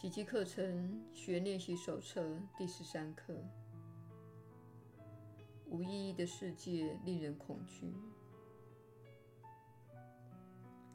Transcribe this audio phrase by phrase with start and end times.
[0.00, 2.26] 奇迹课程学练习手册
[2.56, 3.36] 第十三课：
[5.66, 7.92] 无意义的世界令人恐惧。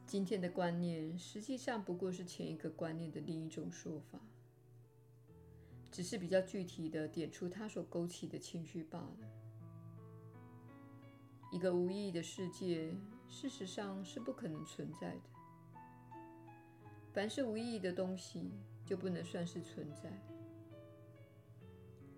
[0.08, 4.18] 今天的观念实际上不过是前一个观念的另一种说法，
[5.92, 9.18] 只是比较具体的点出它所勾起的情绪罢了。
[11.52, 12.92] 一个无意义的世界，
[13.28, 15.22] 事实上是不可能存在的。
[17.12, 18.50] 凡是无意义的东西，
[18.86, 20.10] 就不能算是存在。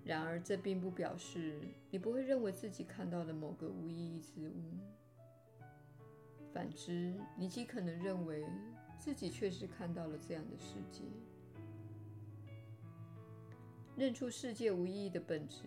[0.04, 1.60] 然而，这并不表示
[1.90, 4.62] 你不会认为自己看到了某个无意义之物。
[6.52, 8.46] 反之，你极可能认为
[8.98, 11.02] 自己确实看到了这样的世界。
[13.96, 15.64] 认出世界无意义的本质，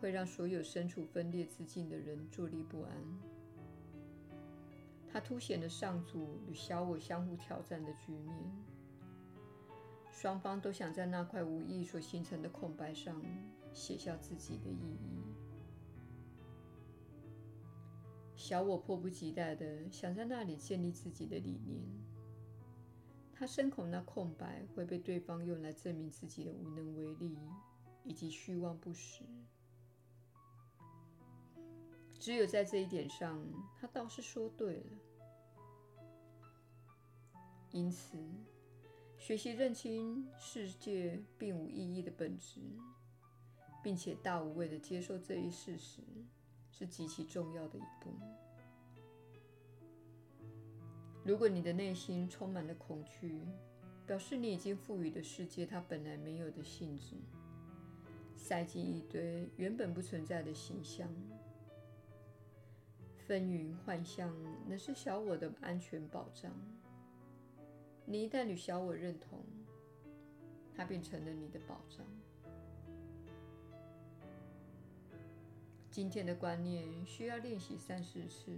[0.00, 2.90] 会让所有身处分裂之境的人坐立不安。
[5.06, 8.34] 它凸显了上主与小我相互挑战的局面，
[10.12, 13.20] 双方都想在那块无意所形成的空白上
[13.72, 15.24] 写下自己的意义。
[18.36, 21.82] 小我迫不及待地想在那里建立自己的理念。
[23.32, 27.36] 他深恐那空白会被对方用来证明自己的无能为力
[28.04, 29.24] 以及虚妄不实。
[32.20, 33.44] 只有在这一点上，
[33.80, 34.86] 他倒是说对了。
[37.72, 38.16] 因此，
[39.22, 42.60] 学习认清世界并无意义的本质，
[43.80, 46.02] 并且大无畏地接受这一事实。
[46.74, 48.10] 是极其重要的一步。
[51.22, 53.38] 如果你的内心充满了恐惧，
[54.06, 57.14] 表示你已经赋予的世界它本来没有的性质，
[58.34, 61.06] 塞进一堆原本不存在的形象。
[63.18, 64.34] 纷纭幻象
[64.66, 66.50] 那是小我的安全保障。
[68.04, 69.44] 你一旦与小我认同，
[70.74, 72.06] 它便成了你的保障。
[75.90, 78.50] 今天的观念需要练习三四次，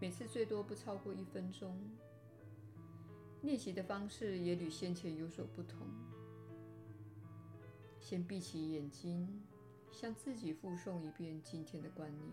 [0.00, 1.76] 每次最多不超过一分钟。
[3.42, 5.86] 练习的方式也与先前有所不同。
[8.00, 9.42] 先闭起眼睛，
[9.90, 12.30] 向自己复诵一遍今天的观念，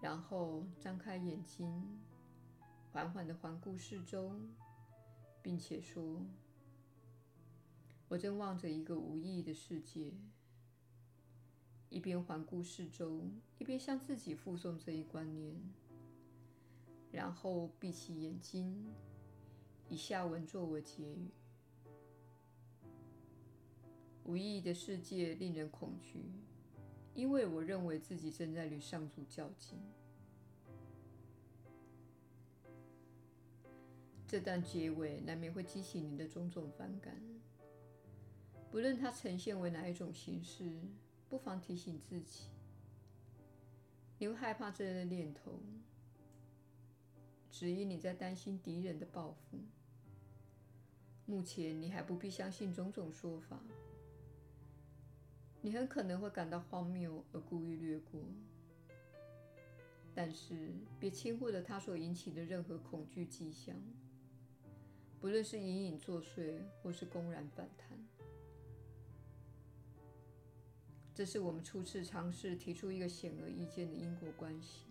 [0.00, 1.98] 然后张开眼睛，
[2.92, 4.30] 缓缓地环顾四周，
[5.40, 6.26] 并且说
[8.06, 10.12] ：“我正望着一个无意义的世界。”
[11.88, 15.54] 一边环顾四周，一边向自己复诵这一观念，
[17.10, 18.92] 然后闭起眼睛，
[19.88, 21.30] 以下文作为结语：
[24.24, 26.24] 无意义的世界令人恐惧，
[27.14, 29.78] 因为我认为自己正在与上主较劲。
[34.32, 37.14] 这段结尾难免会激起你的种种反感，
[38.70, 40.72] 不论它呈现为哪一种形式。
[41.28, 42.44] 不妨提醒自己，
[44.16, 45.60] 你会害怕这样的念头，
[47.50, 49.58] 只因你在担心敌人的报复。
[51.26, 53.62] 目前你还不必相信种种说法，
[55.60, 58.22] 你很可能会感到荒谬而故意略过。
[60.14, 63.76] 但是别轻忽了它所引起的任何恐惧迹象，
[65.22, 67.96] 不论是隐隐作祟或是公然反弹。
[71.14, 74.86] 这是我们初次尝试提出一个显而易见的因果关系。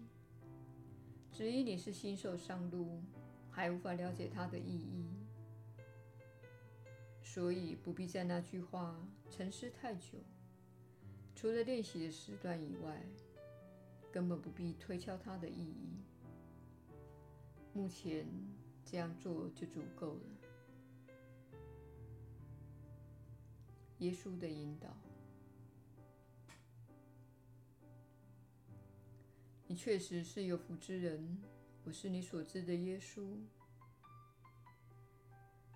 [1.34, 3.02] 只因你是新手上路，
[3.50, 5.10] 还无法了解它的意义，
[7.22, 10.18] 所以不必在那句话沉思太久。
[11.36, 13.04] 除了练习的时段以外，
[14.14, 16.00] 根本不必推敲它的意义。
[17.74, 18.26] 目前
[18.86, 20.22] 这样做就足够了。
[24.00, 24.96] 耶稣的引导。
[29.68, 31.42] 你确实是有福之人，
[31.86, 33.38] 我是你所知的耶稣。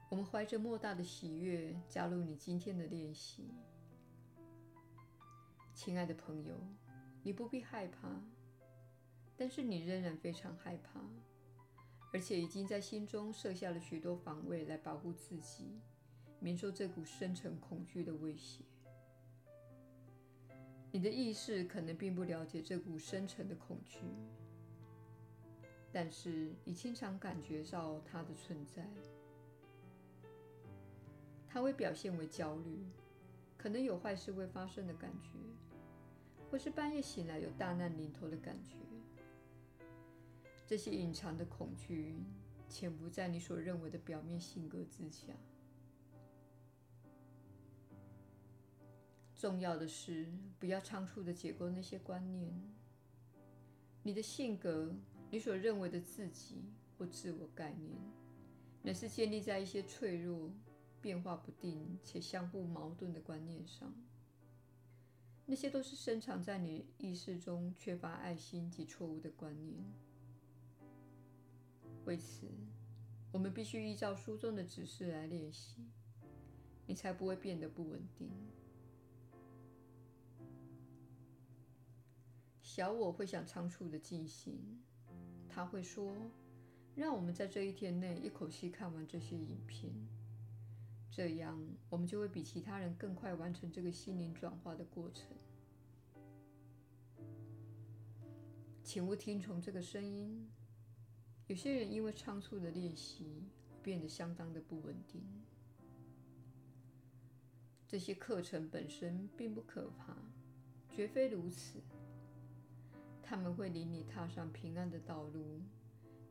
[0.10, 3.50] 我们怀着莫大的喜悦加入你今天的练习，
[5.74, 6.56] 亲爱的朋友，
[7.24, 8.22] 你不必害怕，
[9.38, 11.02] 但是你仍然非常害怕，
[12.16, 15.82] 而且已经在心中设下了许多防卫来保护自己，
[16.40, 18.64] 免受这股深沉恐惧的威胁。
[20.94, 24.00] 你的意识可能并不了解这股深沉的恐惧，
[25.92, 28.88] 但是你经常感觉到它的存在。
[31.50, 32.86] 它会表现为焦虑，
[33.58, 35.32] 可能有坏事会发生的感觉，
[36.50, 38.78] 或是半夜醒来有大难临头的感觉。
[40.66, 42.16] 这些隐藏的恐惧
[42.68, 45.34] 潜伏在你所认为的表面性格之下。
[49.36, 50.28] 重要的是，
[50.58, 52.52] 不要仓促的解构那些观念。
[54.02, 54.96] 你的性格，
[55.30, 56.64] 你所认为的自己
[56.98, 58.00] 或自我概念，
[58.82, 60.52] 乃是建立在一些脆弱、
[61.02, 63.94] 变化不定且相互矛盾的观念上。
[65.46, 69.84] 那些都是深藏在你意识中缺乏爱心及错误的观念。
[72.06, 72.48] 为此，
[73.32, 75.90] 我们必须依照书中的指示来练习，
[76.86, 78.30] 你才不会变得不稳定。
[82.62, 84.84] 小我会想仓促的进行，
[85.50, 86.16] 他会说
[86.96, 89.92] ：“让我们在这一天内一口气看完这些影片，
[91.10, 91.60] 这样
[91.90, 95.36] 我们就会比其他人更快完成这个心灵转化的过程。”
[98.84, 100.48] 请勿听从这个声音。
[101.48, 103.44] 有些人因为仓促的练习，
[103.84, 105.22] 变得相当的不稳定。
[107.88, 110.18] 这些课程本身并不可怕，
[110.90, 111.80] 绝非如此。
[113.22, 115.62] 他们会领你踏上平安的道路，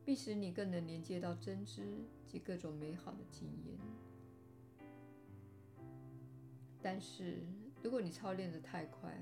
[0.03, 1.81] 并使你更能连接到真知
[2.27, 3.77] 及各种美好的经验。
[6.81, 7.41] 但是，
[7.81, 9.17] 如果你操练得太快，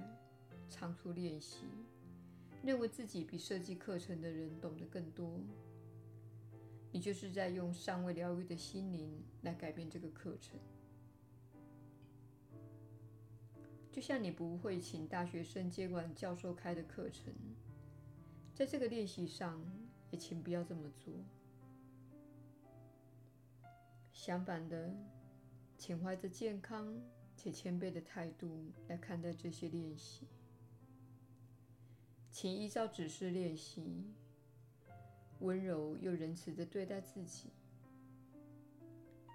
[0.69, 1.65] 仓促练习，
[2.63, 5.39] 认为自己比设计课程的人懂得更多，
[6.93, 10.57] 你就是在用尚未疗愈的心灵来改变这个课程。
[13.91, 17.33] 就像你不会请大学生接管教授开的课程。
[18.53, 19.59] 在这个练习上，
[20.11, 21.13] 也请不要这么做。
[24.11, 24.95] 相反的，
[25.77, 27.01] 请怀着健康
[27.35, 30.27] 且谦卑的态度来看待这些练习。
[32.31, 34.13] 请依照指示练习，
[35.43, 37.49] 温柔又仁慈地对待自己，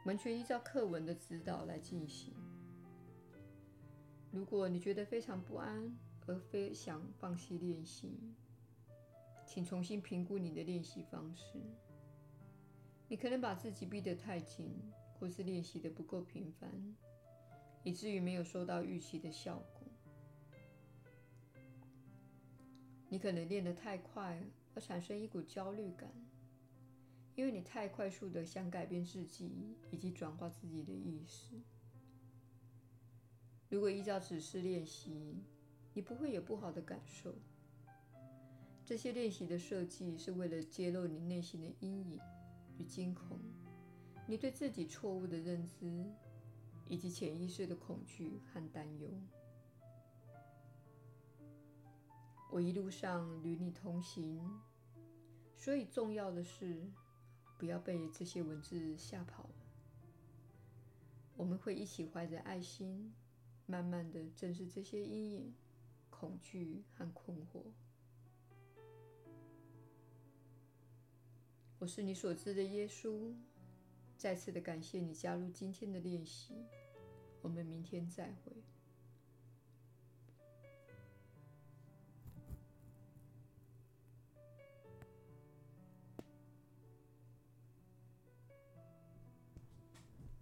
[0.06, 2.34] 完全依照课文的指导来进行。
[4.32, 5.94] 如果你觉得非常不安，
[6.26, 8.34] 而非想放弃练习，
[9.46, 11.60] 请重新评估你的练习方式。
[13.06, 14.75] 你可能把自己逼得太紧，
[15.19, 16.70] 或是练习得不够频繁，
[17.82, 19.87] 以至于没有收到预期的效果。
[23.10, 24.43] 你可能练得太快，
[24.79, 26.09] 而产生一股焦虑感，
[27.35, 31.61] 因为你太快速地想改变自己以及转化自己的意识。
[33.69, 35.43] 如果依照指示练习，
[35.95, 37.35] 你不会有不好的感受。
[38.85, 42.21] 这些练习的设计是为了揭露你内心的阴影
[42.79, 43.37] 与惊恐，
[44.29, 46.07] 你对自己错误的认知，
[46.87, 49.11] 以及潜意识的恐惧和担忧。
[52.51, 54.43] 我一路上与你同行，
[55.58, 56.88] 所以重要的是
[57.58, 59.50] 不要被这些文字吓跑了。
[61.37, 63.12] 我们会一起怀着爱心，
[63.66, 65.52] 慢慢的正视这些阴影、
[66.08, 67.64] 恐惧和困惑。
[71.81, 73.34] 我是你所知的耶稣，
[74.16, 76.55] 再次的感谢你加入今天的练习，
[77.43, 78.52] 我们明天再会。